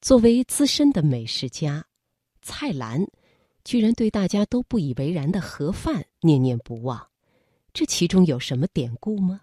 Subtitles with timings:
[0.00, 1.84] 作为资深的美食家，
[2.42, 3.04] 蔡澜
[3.64, 7.08] 居然对大家都不以为然的盒饭念念不忘，
[7.72, 9.40] 这其中有什么典故吗？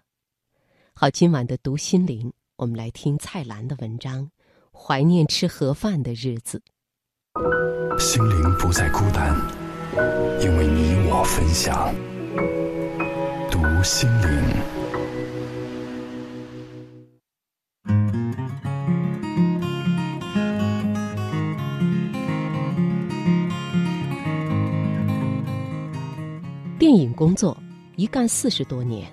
[0.94, 4.22] 好，今晚的读心灵，我们来听蔡澜的文章
[4.72, 6.62] 《怀念吃盒饭的日子》。
[8.00, 9.36] 心灵不再孤单，
[10.40, 11.94] 因为你我分享。
[13.50, 15.03] 读心灵。
[26.94, 27.60] 电影工作
[27.96, 29.12] 一干四十多年，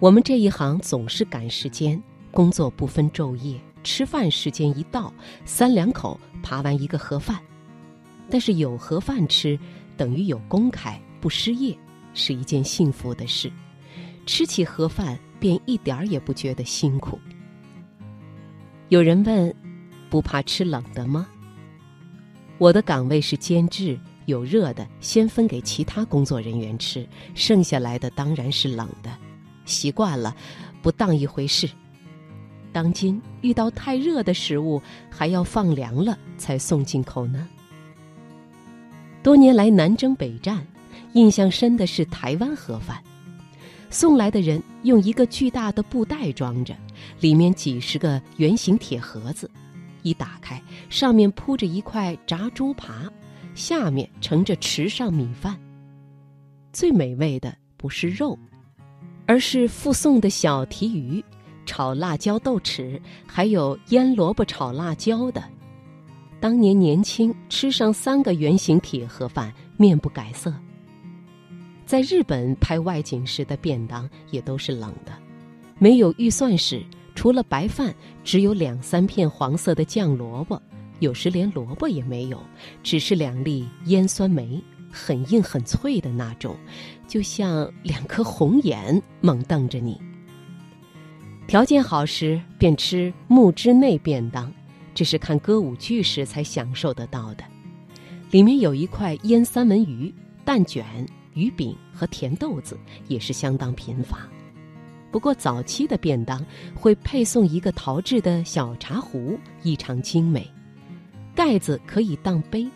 [0.00, 5.12] 我们这一行总是赶时间，工作不分昼夜，吃饭时间一到，
[5.44, 7.38] 三两口扒完一个盒饭。
[8.30, 9.58] 但是有盒饭吃，
[9.98, 11.76] 等于有公开，不失业，
[12.14, 13.52] 是一件幸福的事。
[14.24, 17.20] 吃起盒饭便一点儿也不觉得辛苦。
[18.88, 19.54] 有人问
[20.08, 21.28] ：“不怕吃冷的吗？”
[22.56, 24.00] 我的岗位是监制。
[24.26, 29.10] 有热的，先分给其他工作人员吃，剩下来的当然是冷的。
[29.64, 30.34] 习惯了，
[30.80, 31.68] 不当一回事。
[32.72, 37.48] 当今遇到太热的食物，还要放凉了才送进口呢。
[39.22, 40.66] 多年来南征北战，
[41.12, 43.00] 印象深的是台湾盒饭，
[43.90, 46.74] 送来的人用一个巨大的布袋装着，
[47.20, 49.50] 里面几十个圆形铁盒子，
[50.02, 53.10] 一打开，上面铺着一块炸猪扒。
[53.54, 55.58] 下面盛着池上米饭。
[56.72, 58.38] 最美味的不是肉，
[59.26, 61.22] 而是附送的小提鱼、
[61.66, 65.42] 炒辣椒豆豉，还有腌萝卜炒辣椒的。
[66.40, 70.52] 当年年轻，吃上三个圆形铁盒饭，面不改色。
[71.84, 75.12] 在日本拍外景时的便当也都是冷的，
[75.78, 76.82] 没有预算时，
[77.14, 80.60] 除了白饭，只有两三片黄色的酱萝卜。
[81.02, 82.40] 有时连萝卜也没有，
[82.80, 86.56] 只是两粒腌酸梅，很硬很脆的那种，
[87.08, 90.00] 就像两颗红眼猛瞪着你。
[91.48, 94.50] 条件好时便吃木之内便当，
[94.94, 97.42] 这是看歌舞剧时才享受得到的。
[98.30, 100.14] 里面有一块腌三文鱼、
[100.44, 100.86] 蛋卷、
[101.34, 104.20] 鱼饼和甜豆子，也是相当贫乏。
[105.10, 106.46] 不过早期的便当
[106.76, 110.48] 会配送一个陶制的小茶壶，异常精美。
[111.34, 112.66] 盖子可以当杯，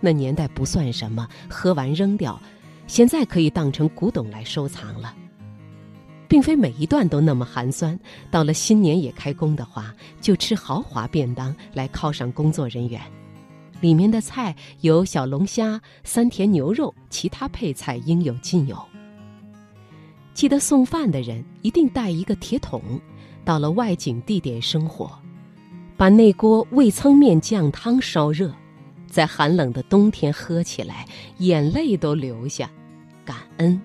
[0.00, 2.40] 那年代不算什么，喝完扔掉。
[2.86, 5.14] 现在可以当成古董来收藏了。
[6.28, 7.98] 并非每一段都那么寒酸，
[8.30, 13.00] 到了新年也开工的话，就吃豪华便当来犒赏工作人员。
[13.80, 18.76] 里面的菜有小龙虾、三甜牛肉，其他配菜应有尽有。
[20.34, 22.82] 记得送饭的人一定带一个铁桶，
[23.44, 25.10] 到了外景地点生火。
[25.96, 28.52] 把那锅味噌面酱汤烧热，
[29.08, 31.06] 在寒冷的冬天喝起来，
[31.38, 32.70] 眼泪都流下，
[33.24, 33.80] 感恩。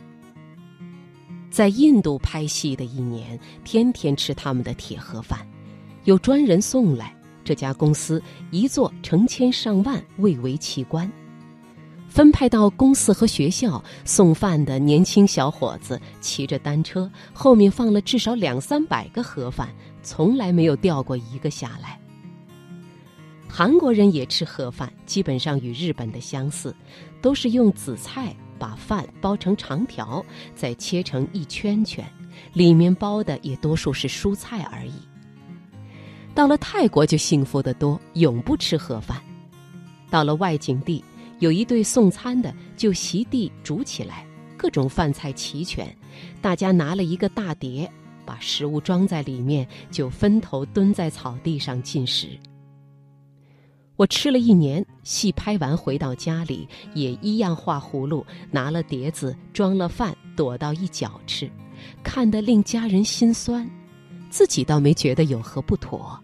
[1.50, 5.40] 在印度拍戏的一年，天天吃他们的铁盒饭，
[6.04, 7.16] 有专人送来。
[7.44, 8.22] 这家公司
[8.52, 11.10] 一做成千上万，蔚为奇观。
[12.08, 19.70] 分派到公司和学校送饭的年轻小伙子骑着单车，后面放了至少两三百个盒饭，
[20.04, 21.98] 从来没有掉过一个下来。
[23.54, 26.74] 韩国人也吃盒饭，基本上与日本的相似，
[27.22, 30.26] 都是用紫菜把饭包成长条，
[30.56, 32.10] 再切成一圈圈，
[32.54, 34.94] 里面包的也多数是蔬菜而已。
[36.34, 39.22] 到了泰国就幸福得多，永不吃盒饭。
[40.10, 41.04] 到了外景地，
[41.40, 44.26] 有一对送餐的就席地煮起来，
[44.56, 45.94] 各种饭菜齐全，
[46.42, 47.92] 大家拿了一个大碟，
[48.26, 52.30] 把食物装在里面，就分头蹲在草地上进食。
[54.02, 61.48] 我吃了一年，戏拍完回到家里，也一样画葫芦，拿了碟子装了饭，躲到一角吃，
[62.02, 63.70] 看得令家人心酸，
[64.32, 66.20] 自己倒没觉得有何不妥。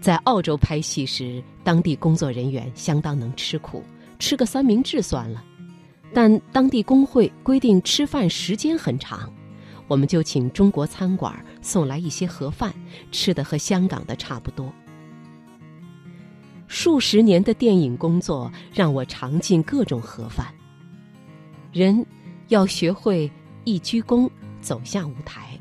[0.00, 3.82] 在澳洲拍戏时，当地工作人员相当能吃苦，
[4.18, 5.44] 吃个三明治算了，
[6.14, 9.30] 但当地工会规定吃饭时间很长，
[9.86, 12.72] 我们就请中国餐馆送来一些盒饭，
[13.12, 14.72] 吃的和香港的差不多。
[16.68, 20.46] 数十年的电影工作让我尝尽各种盒饭。
[21.72, 22.04] 人
[22.48, 23.30] 要学会
[23.64, 24.30] 一鞠躬
[24.60, 25.58] 走下舞台，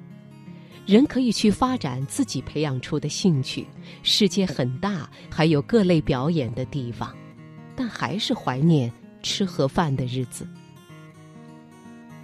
[0.86, 3.65] 人可以去发展自己培养出的兴趣。
[4.04, 7.15] 世界很大，还有各类表演的地方，
[7.75, 8.92] 但还是怀念
[9.24, 10.48] 吃盒饭的日子。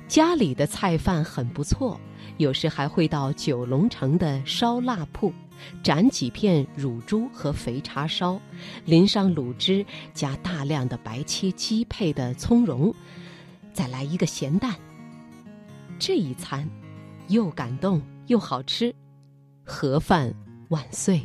[0.07, 1.99] 家里的菜饭很不错，
[2.37, 5.33] 有时还会到九龙城的烧腊铺，
[5.83, 8.39] 斩几片乳猪和肥叉烧，
[8.85, 12.93] 淋上卤汁，加大量的白切鸡配的葱蓉，
[13.73, 14.75] 再来一个咸蛋。
[15.99, 16.69] 这一餐
[17.27, 18.93] 又感动又好吃，
[19.63, 20.33] 盒饭
[20.69, 21.21] 万岁。